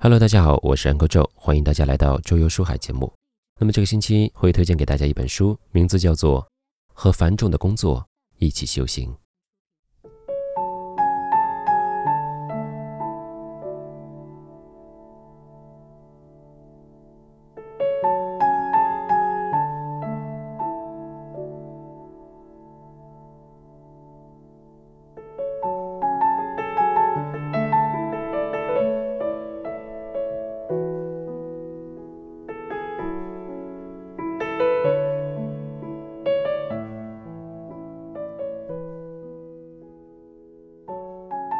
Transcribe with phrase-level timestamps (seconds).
[0.00, 3.12] Hello，大家好，我是安哥周欢迎大家来到周游书海节目。
[3.58, 6.40] 那么这个星期会推荐给大家一本书，名字叫做
[6.94, 8.06] 《和繁重的工作
[8.36, 9.10] 一起修行》。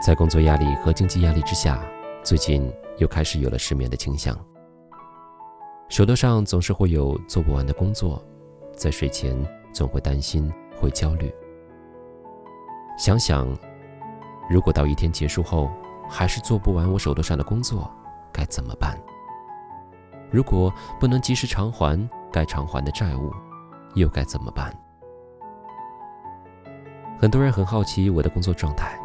[0.08, 1.78] 在工作压力和经济压力之下，
[2.22, 4.34] 最近又开始有了失眠的倾向。
[5.90, 8.24] 手头上总是会有做不完的工作，
[8.72, 9.36] 在睡前
[9.70, 10.50] 总会担心、
[10.80, 11.30] 会焦虑。
[12.96, 13.54] 想想，
[14.48, 15.70] 如果到一天结束后
[16.08, 17.94] 还是做不完我手头上的工作，
[18.32, 18.98] 该怎么办？
[20.30, 23.30] 如果不能及时偿还该偿还的债务，
[23.94, 24.74] 又该怎么办？
[27.20, 28.98] 很多人很好奇我的工作状态。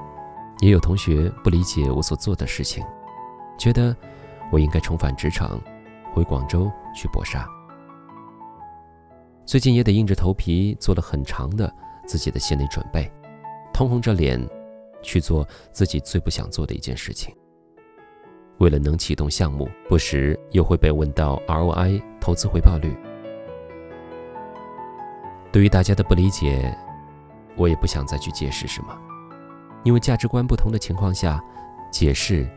[0.63, 2.81] 也有同学不理解我所做的事情，
[3.57, 3.93] 觉得
[4.49, 5.59] 我应该重返职场，
[6.13, 7.45] 回广州去搏杀。
[9.45, 11.69] 最近也得硬着头皮做了很长的
[12.07, 13.11] 自己的心理准备，
[13.73, 14.39] 通红着脸
[15.01, 17.35] 去做自己最不想做的一件事情。
[18.59, 22.95] 为了能启动项目，不时又会被问到 ROI 投资回报率。
[25.51, 26.73] 对于大家的不理解，
[27.57, 28.97] 我也不想再去解释什么。
[29.83, 31.43] 因为价值观不同的情况下，
[31.91, 32.49] 解释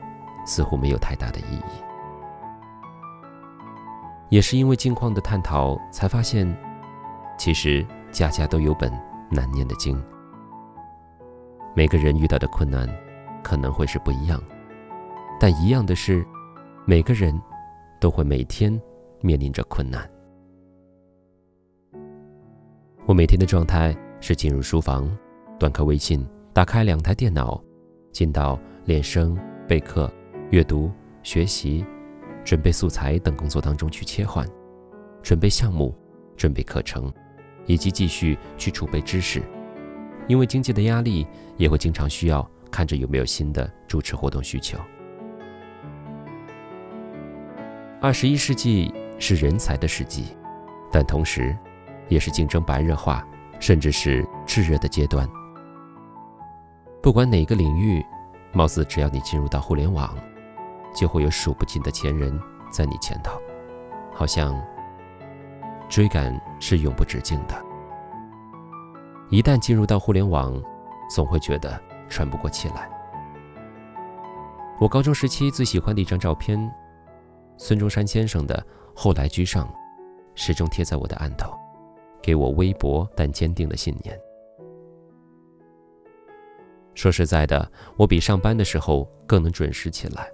[0.44, 1.82] 似乎没有太大的意义。
[4.28, 6.46] 也是因为近况的探讨，才发现，
[7.38, 8.92] 其实家家都有本
[9.30, 10.02] 难念的经。
[11.74, 12.88] 每个人遇到的困难
[13.42, 14.42] 可能会是不一样，
[15.38, 16.26] 但一样的是，
[16.84, 17.38] 每个人
[18.00, 18.80] 都会每天
[19.20, 20.08] 面临着困难。
[23.04, 25.08] 我每天的状态是进入书房，
[25.58, 26.26] 断开微信。
[26.56, 27.62] 打开两台电脑，
[28.10, 30.10] 进到练声、备课、
[30.48, 30.90] 阅读、
[31.22, 31.84] 学习、
[32.46, 34.48] 准备素材等工作当中去切换，
[35.22, 35.94] 准备项目、
[36.34, 37.12] 准备课程，
[37.66, 39.42] 以及继续去储备知识。
[40.28, 41.26] 因为经济的压力，
[41.58, 44.78] 也会经常需要看着有没有新的主持活动需求。
[48.00, 50.34] 二十一世纪是人才的世纪，
[50.90, 51.54] 但同时，
[52.08, 53.22] 也是竞争白热化，
[53.60, 55.28] 甚至是炙热的阶段。
[57.06, 58.04] 不管哪个领域，
[58.52, 60.12] 貌似只要你进入到互联网，
[60.92, 62.36] 就会有数不尽的前人
[62.68, 63.40] 在你前头，
[64.12, 64.60] 好像
[65.88, 67.54] 追赶是永不止境的。
[69.30, 70.60] 一旦进入到互联网，
[71.08, 72.90] 总会觉得喘不过气来。
[74.80, 76.58] 我高中时期最喜欢的一张照片，
[77.56, 78.66] 孙中山先生的
[78.96, 79.72] “后来居上”，
[80.34, 81.56] 始终贴在我的案头，
[82.20, 84.18] 给我微薄但坚定的信念。
[86.96, 90.26] 说实在的，我比上班的时候更能准时起来。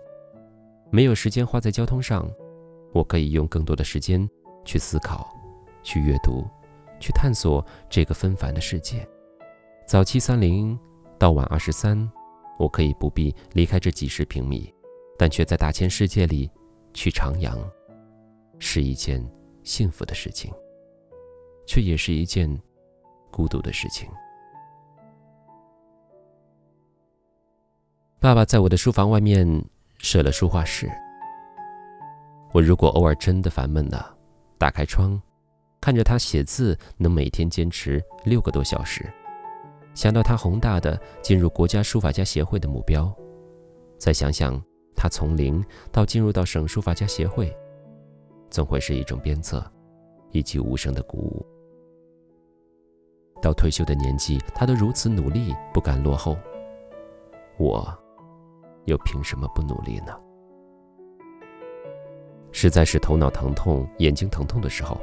[0.91, 2.31] 没有时间花在交通上，
[2.93, 4.27] 我可以用更多的时间
[4.65, 5.37] 去思考、
[5.83, 6.47] 去阅读、
[7.01, 9.07] 去探索这个纷繁的世界。
[9.89, 10.79] 早七三零
[11.19, 12.09] 到晚二十三，
[12.61, 14.73] 我可以不必离开这几十平米，
[15.19, 16.49] 但却在大千世界里
[16.95, 17.59] 去徜徉，
[18.61, 19.21] 是一件
[19.65, 20.53] 幸福的事情，
[21.67, 22.49] 却也是一件
[23.33, 24.09] 孤独的事情。
[28.23, 29.45] 爸爸在我的书房外面
[29.99, 30.89] 设了书画室。
[32.53, 34.17] 我如果偶尔真的烦闷了，
[34.59, 35.21] 打开窗，
[35.81, 39.13] 看着他写字，能每天坚持六个多小时，
[39.93, 43.13] 想到他宏大的进入国家书法家协会的目标，
[43.99, 44.55] 再想想
[44.95, 47.53] 他从零到进入到省书法家协会，
[48.51, 49.69] 总会是一种鞭策，
[50.31, 51.45] 以及无声的鼓舞。
[53.43, 56.39] 到退休的年纪，他都如此努力，不敢落后，
[57.59, 57.99] 我。
[58.85, 60.13] 又凭什么不努力呢？
[62.51, 65.01] 实在是头脑疼痛、眼睛疼痛的时候，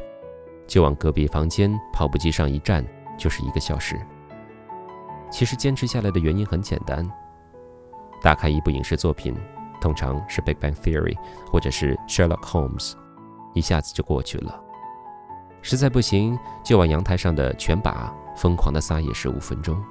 [0.67, 2.85] 就往隔壁房间跑步机上一站，
[3.17, 3.99] 就是一个小时。
[5.31, 7.07] 其实坚持下来的原因很简单：
[8.21, 9.35] 打开一部影视作品，
[9.81, 11.15] 通常是《Big Bang Theory》
[11.51, 12.91] 或者是《Sherlock Holmes》，
[13.53, 14.61] 一下子就过去了。
[15.61, 19.83] 实在不行，就往阳台上的拳把疯狂的撒野十五分钟。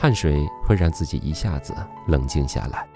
[0.00, 1.74] 汗水会让自己一下子
[2.06, 2.86] 冷静下来，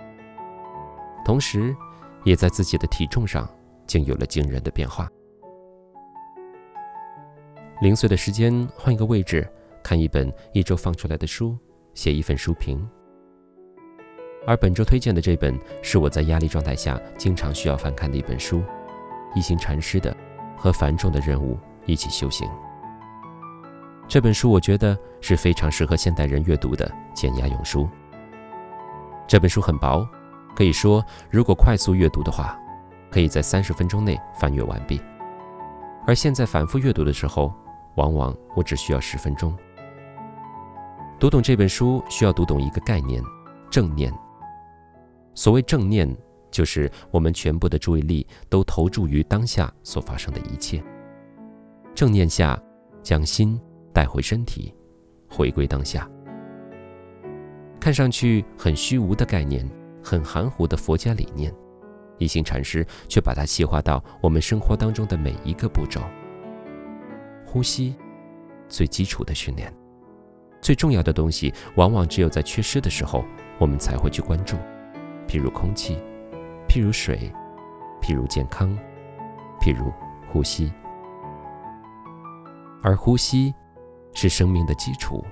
[1.24, 1.74] 同时，
[2.22, 3.48] 也在自己的体重上
[3.88, 5.10] 竟有了惊人的变化。
[7.80, 9.44] 零碎的时间换一个位置，
[9.82, 11.58] 看一本一周放出来的书，
[11.92, 12.88] 写一份书评。
[14.46, 18.62] 而本周推荐的这本是我在压力状态下经常需要翻看的一本书，
[19.34, 20.12] 一行禅师的
[20.56, 22.48] 《和繁重的任务一起修行》。
[24.12, 27.88] 这本书我觉得是非常适合现代人阅读的减压用书。
[29.26, 30.06] 这本书很薄，
[30.54, 32.60] 可以说如果快速阅读的话，
[33.10, 35.00] 可以在三十分钟内翻阅完毕。
[36.06, 37.54] 而现在反复阅读的时候，
[37.94, 39.56] 往往我只需要十分钟。
[41.18, 43.24] 读懂这本书需要读懂一个概念：
[43.70, 44.12] 正念。
[45.34, 46.14] 所谓正念，
[46.50, 50.84] 就是我们全部的注意力都投注于当下所发生的一切。
[51.94, 52.62] 正念下，
[53.02, 53.58] 将心
[53.92, 54.74] 带回身体，
[55.28, 56.08] 回归当下。
[57.80, 59.68] 看上去很虚无的概念，
[60.02, 61.52] 很含糊的佛家理念，
[62.18, 66.00] 一行禅师却把它细化到我们生活当中的每一个步骤。
[67.44, 67.94] 呼吸，
[68.68, 69.72] 最基础的训练，
[70.60, 73.24] 最重要的东西，往往只有在缺失的时候，
[73.58, 74.56] 我们才会去关注。
[75.26, 75.98] 譬如空气，
[76.68, 77.30] 譬如水，
[78.00, 78.74] 譬如健康，
[79.60, 79.92] 譬如
[80.30, 80.72] 呼吸。
[82.82, 83.54] 而呼吸
[84.14, 85.24] 是生命的基础，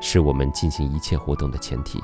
[0.00, 2.02] 是我们进行一切活动的前提。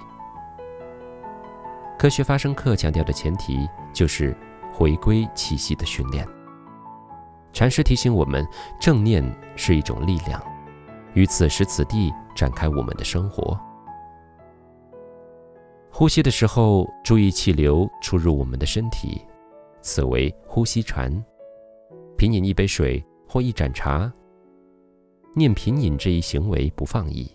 [1.98, 4.36] 科学发生课强调的前提就是
[4.72, 6.26] 回归气息的训练。
[7.52, 8.46] 禅师提醒我们，
[8.80, 9.24] 正念
[9.56, 10.42] 是一种力量，
[11.14, 13.58] 于此时此地展开我们的生活。
[15.90, 19.24] 呼吸的时候，注意气流出入我们的身体，
[19.80, 21.24] 此为呼吸禅。
[22.18, 24.12] 品饮一杯水或一盏茶，
[25.34, 27.30] 念品饮这一行为不放逸，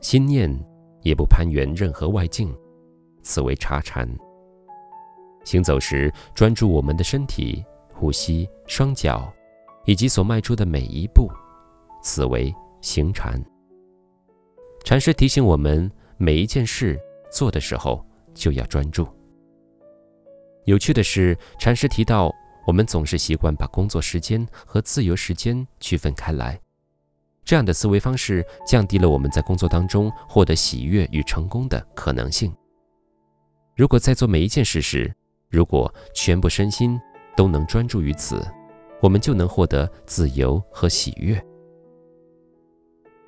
[0.00, 0.50] 心念
[1.02, 2.54] 也不攀缘任何外境，
[3.22, 4.08] 此为茶禅。
[5.44, 9.32] 行走时专注我们的身体、呼吸、双脚，
[9.84, 11.28] 以及所迈出的每一步，
[12.02, 13.42] 此为行禅。
[14.84, 16.98] 禅师提醒我们，每一件事。
[17.32, 18.04] 做的时候
[18.34, 19.08] 就要专注。
[20.66, 22.30] 有趣的是，禅师提到，
[22.66, 26.60] 我们总是习惯把工作时间和自由时间区分开来，
[27.44, 32.54] 这样的思维方式降低了我们在工作当中获得喜悦与成功的可能性。
[33.76, 35.12] 如果在做每一件事时，
[35.48, 36.98] 如果全部身心
[37.36, 38.46] 都能专注于此，
[39.00, 41.42] 我们就能获得自由和喜悦。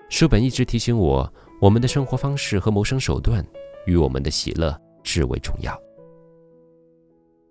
[0.09, 3.45] 书本一直提醒我，我们的生活方式和谋生手段。
[3.87, 5.79] 与我们的喜乐至为重要。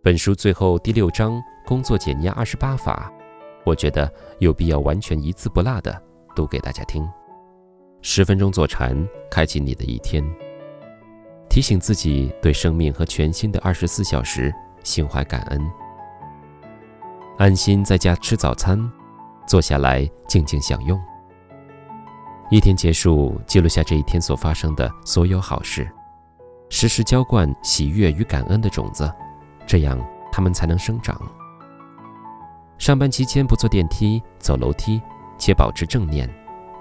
[0.02, 3.14] 本书最后第六章“工作减压二十八法”，
[3.64, 6.02] 我觉得有必要完全一字不落的
[6.36, 7.08] 读给大家听。
[8.02, 8.96] 十分钟坐禅，
[9.32, 10.24] 开启你的一天。
[11.50, 14.54] 提醒自己对生命和全新的二十四小时
[14.84, 15.72] 心怀感恩。
[17.38, 18.80] 安心在家吃早餐，
[19.48, 21.00] 坐下来静静享用。
[22.50, 25.90] 一天结束，记录下这一天所发生的所有好事。
[26.70, 29.12] 时时浇灌喜悦与感恩的种子，
[29.66, 30.00] 这样
[30.32, 31.20] 它们才能生长。
[32.80, 35.02] 上班期间不坐电梯、走楼梯，
[35.38, 36.30] 且保持正念，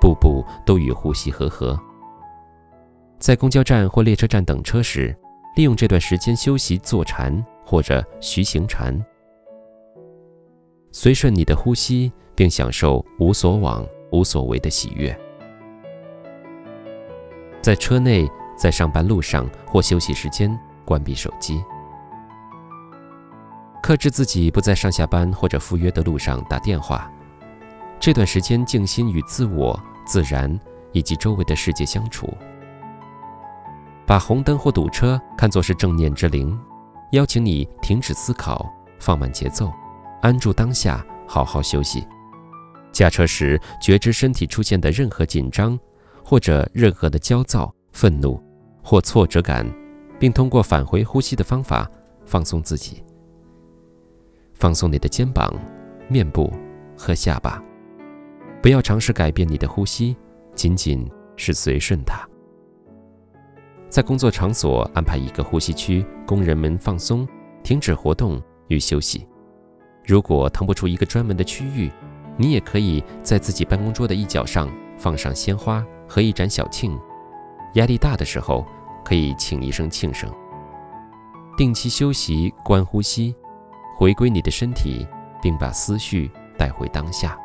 [0.01, 1.79] 步步都与呼吸和合。
[3.19, 5.17] 在公交站或列车站等车时，
[5.57, 8.99] 利用这段时间休息坐禅或者徐行禅，
[10.91, 15.17] 随顺你的呼吸，并享受无所往、无所为的喜悦。
[17.61, 18.29] 在车内。
[18.55, 21.61] 在上班路上或休息时间，关闭手机，
[23.83, 27.11] 克制自己不在上下班或者赴约的路上打电话。
[28.03, 30.59] 这段时间静心与自我、自然
[30.91, 32.29] 以及周围的世界相处。
[34.05, 36.59] 把红灯或堵车看作是正念之灵，
[37.13, 38.69] 邀请你停止思考，
[38.99, 39.73] 放慢节奏，
[40.21, 42.05] 安住当下，好好休息。
[42.91, 45.79] 驾车时觉知身体出现的任何紧张，
[46.25, 48.43] 或者任何的焦躁、愤怒。
[48.82, 49.65] 或挫折感，
[50.19, 51.89] 并通过返回呼吸的方法
[52.27, 53.01] 放松自己。
[54.55, 55.55] 放松你的肩膀、
[56.09, 56.53] 面部
[56.99, 57.63] 和下巴，
[58.63, 60.17] 不要尝试改变你的呼吸，
[60.55, 61.05] 仅仅
[61.37, 62.25] 是随顺它。
[63.89, 67.27] 在工作场所安排一个呼吸区，供人们放松、
[67.65, 69.27] 停止活动与休息。
[70.07, 71.91] 如果腾不出一个专门的区域，
[72.37, 76.97] 你也可以在自己办公桌的一角上放上鲜花和一盏小磬。
[77.75, 78.65] 压力大的时候，
[79.05, 80.33] 可以请一声庆声。
[81.57, 83.35] 定期休息，观呼吸，
[83.97, 85.05] 回归你的身体，
[85.43, 87.37] 并把思绪带回当下。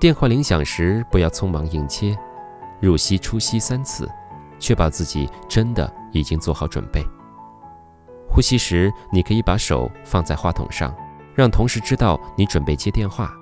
[0.00, 2.16] 电话铃响时，不要匆忙应接，
[2.80, 4.08] 入息出息三次，
[4.60, 7.02] 确保自己真的已经做好准备。
[8.30, 10.94] 呼吸时，你可以把手放在话筒上，
[11.34, 13.34] 让同事知道你准备接电话，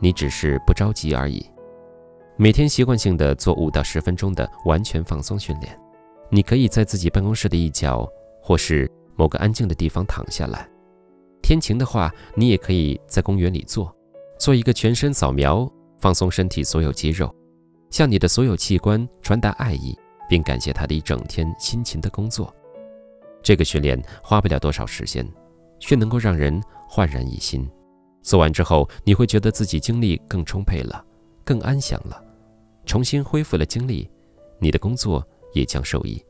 [0.00, 1.48] 你只是不着急而已。
[2.36, 5.78] 每天习惯性的做五到十分钟的完全放松训练，
[6.28, 8.04] 你可以在自己办公室的一角，
[8.42, 10.68] 或是某个安静的地方躺下来。
[11.40, 13.94] 天晴的话，你也可以在公园里坐，
[14.40, 17.34] 做一个全身扫描，放松身体所有肌肉，
[17.90, 19.96] 向你的所有器官传达爱意，
[20.28, 22.54] 并感谢他的一整天辛勤的工作。
[23.42, 25.26] 这个训练花不了多少时间，
[25.78, 27.68] 却能够让人焕然一新。
[28.22, 31.04] 做完之后，你会觉得自己精力更充沛了，
[31.44, 32.22] 更安详了，
[32.84, 34.10] 重新恢复了精力，
[34.58, 36.22] 你的工作也将受益。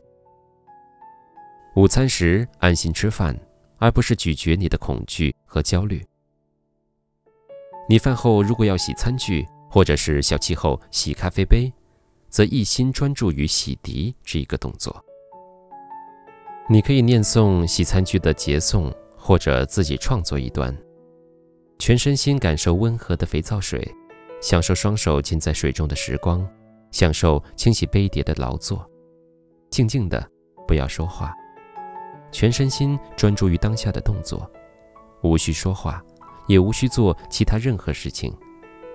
[1.76, 3.36] 午餐时安心吃饭，
[3.78, 6.04] 而不是咀嚼你的恐惧和焦虑。
[7.88, 11.72] 你饭后如果要洗餐具，或者是小气后洗咖啡杯，
[12.28, 15.02] 则一心专注于洗涤这一个动作。
[16.68, 20.76] 你可以念诵洗餐具的节颂，或者自己创作一段。
[21.78, 23.82] 全身心感受温和的肥皂水，
[24.42, 26.46] 享受双手浸在水中的时光，
[26.90, 28.84] 享受清洗杯碟的劳作。
[29.70, 30.28] 静静的，
[30.66, 31.32] 不要说话，
[32.32, 34.50] 全身心专注于当下的动作，
[35.22, 36.04] 无需说话，
[36.48, 38.36] 也无需做其他任何事情，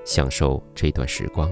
[0.06, 1.52] 享受这段时光。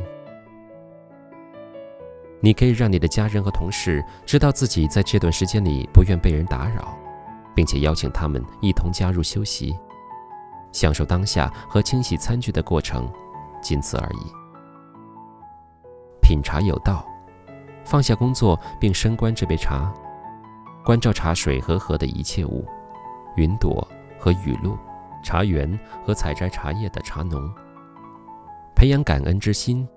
[2.39, 6.97] 你可以让你的家人和同事知道自己在这段时间里不愿被人打扰，
[7.55, 9.73] 并且邀请他们一同加入休息。
[10.71, 13.09] 享受当下和清洗餐具的过程，
[13.61, 14.25] 仅此而已。
[16.21, 17.05] 品茶有道，
[17.85, 19.93] 放下工作并深观这杯茶，
[20.83, 22.67] 关照茶水和河的一切物，
[23.35, 23.87] 云朵
[24.19, 24.77] 和雨露，
[25.23, 27.53] 茶园和采摘茶叶的茶农。
[28.83, 29.87] 培养感恩之心，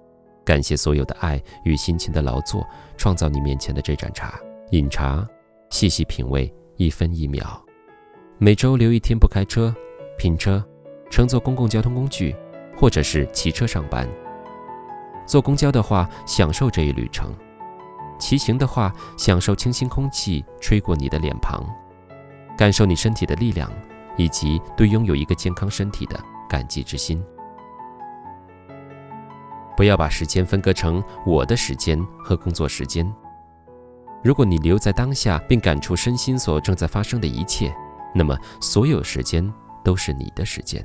[0.44, 2.64] 感谢所有的爱与辛勤的劳作，
[2.96, 4.38] 创造你面前的这盏茶。
[4.70, 5.26] 饮茶，
[5.70, 7.60] 细细品味，一分一秒。
[8.38, 9.74] 每周留一天不开车。
[10.16, 10.64] 拼车，
[11.10, 12.32] 乘坐公共交通工具，
[12.76, 14.08] 或者是骑车上班。
[15.26, 17.26] 坐公交的话，享受这一旅程；
[18.20, 21.60] 骑行的话，享受清新空气吹过你的脸庞，
[22.56, 23.68] 感受你身体的力量，
[24.16, 26.16] 以及对拥有一个健康身体的
[26.48, 27.20] 感激之心。
[29.76, 33.06] 不要把时间分割成我的时间和工作时间。
[34.24, 37.74] 如果你留在当下，并感触身心所正在发生的一切，
[38.14, 39.52] 那么所有时间。
[39.86, 40.84] 都是你的时间。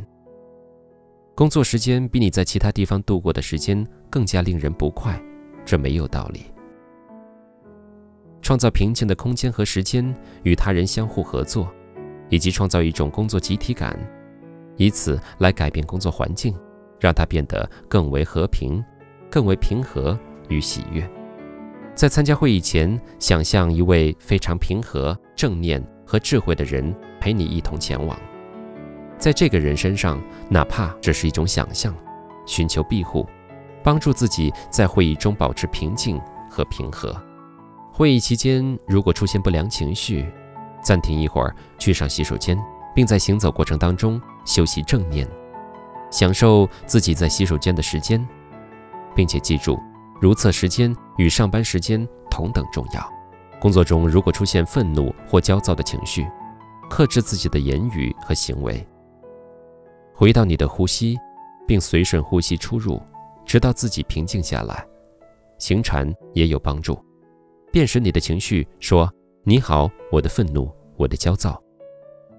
[1.34, 5.20] 工作时间比你在其他地方度过的时间更加令人不快，
[5.66, 6.54] 这没有道理。
[8.44, 11.68] 创造平静的空间和时间，与他人相互合作，
[12.30, 14.00] 以及创造一种工作集体感，
[14.78, 16.54] 以此来改变工作环境，
[17.02, 18.82] 让它变得更为和平、
[19.30, 20.18] 更为平和
[20.48, 21.06] 与喜悦。
[21.94, 28.18] 在参加会议前，想象一位非常平和、正念和智慧的人陪你一同前往。
[29.18, 31.94] 在这个人身上，哪怕只是一种想象，
[32.46, 33.28] 寻求庇护，
[33.84, 37.16] 帮助自己在会议中保持平静和平和。
[37.92, 40.26] 会议期间，如果出现不良情绪，
[40.82, 42.58] 暂停一会儿，去上洗手间，
[42.96, 45.28] 并在行走过程当中休息正念，
[46.12, 48.24] 享受自己在洗手间的时间，
[49.16, 49.80] 并且记住，
[50.20, 53.04] 如厕时间与上班时间同等重要。
[53.60, 56.28] 工作中如果出现愤怒或焦躁的情绪，
[56.90, 58.86] 克制自己的言语和行为。
[60.14, 61.18] 回到你的呼吸，
[61.68, 63.02] 并随顺呼吸出入，
[63.46, 64.86] 直到自己平静下来。
[65.58, 67.00] 行禅也有帮助，
[67.72, 69.12] 辨识你的情绪，说
[69.46, 71.62] ：“你好，我的愤怒，我的焦躁，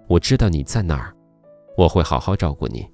[0.09, 1.15] 我知道你在哪儿，
[1.77, 2.87] 我会好好照顾你。”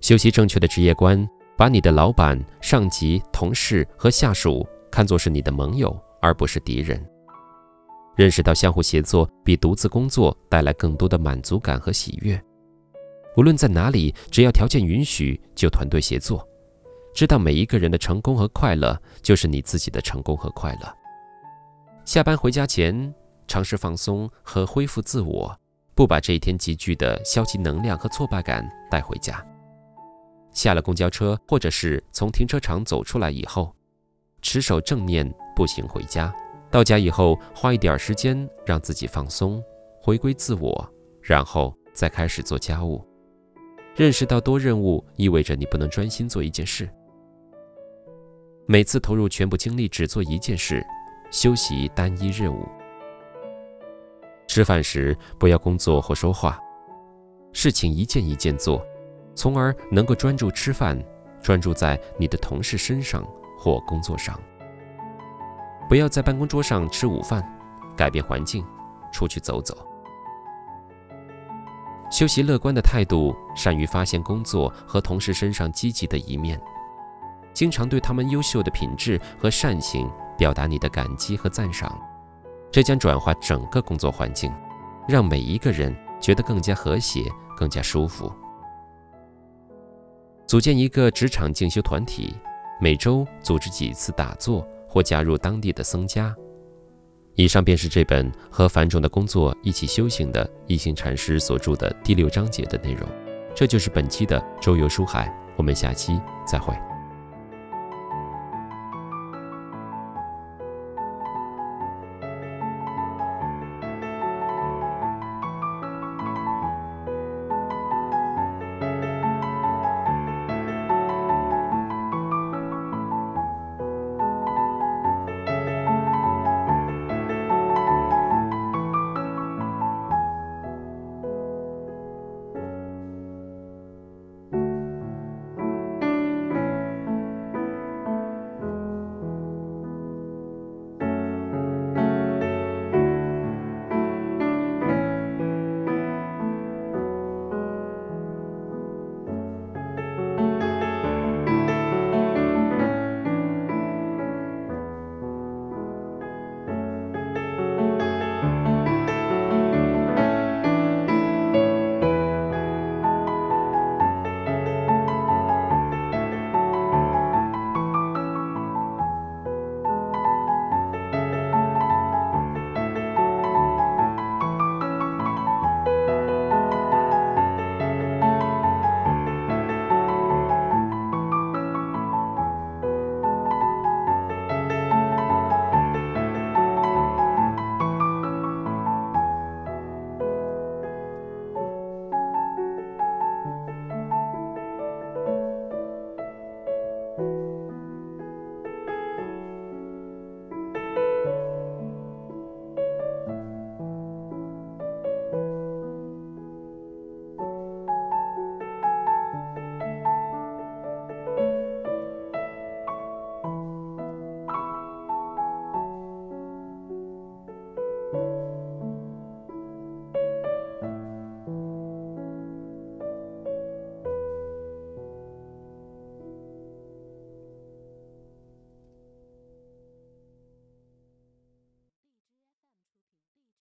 [0.00, 7.04] 修习正确的职业观，把你的老板、上级、同事和下属看作是你的盟友，而不是敌人。
[8.16, 12.40] 认识到相互协作比独自工作带来更多的满足感和喜悦。
[13.36, 16.46] 无论在哪里，只要条件允许，就团队协作。
[17.14, 20.92] 知道每一个人的成功和快乐，就是你自己的成功和快乐。
[22.04, 23.12] 下班回家前，
[23.46, 25.56] 尝试放松和恢复自我，
[25.94, 29.44] 不把这一天积聚的消极能量和挫败感带回家。
[30.58, 33.72] 下了公交车，或者是从停车场走出来以后，
[34.42, 36.34] 持守正念步行回家。
[36.68, 38.36] 到家以后，花一点时间
[38.66, 39.62] 让自己放松，
[40.00, 43.00] 回归自我，然后再开始做家务。
[43.94, 46.88] 认识到多任务意味着你不能专心做一件事。
[48.66, 50.84] 每次投入全部精力只做一件事，
[51.30, 52.66] 休息单一任务。
[54.48, 56.58] 吃饭时不要工作或说话，
[57.52, 58.84] 事情一件一件做，
[59.38, 61.00] 从而能够专注吃饭，
[61.40, 63.24] 专注在你的同事身上
[63.56, 64.36] 或工作上。
[65.88, 67.40] 不要在办公桌上吃午饭，
[67.96, 68.66] 改变环境，
[69.12, 69.78] 出去走走。
[72.10, 76.60] 修习乐观的态度，善于发现工作和同事身上积极的一面，
[77.54, 81.96] 经常对他们优秀的品质和善行表达你的感激和赞赏，
[82.72, 84.52] 这将转化整个工作环境，
[85.06, 88.32] 让每一个人觉得更加和谐、更加舒服。
[90.48, 92.34] 组建一个职场进修团体，
[92.80, 96.34] 每周组织几次打坐，或加入当地的僧家。
[97.34, 103.06] 以上便是这本和繁重的工作一起修行的一行禅师所著的第六章节的内容。
[103.54, 106.74] 这就是本期的周游书海，我们下期再会。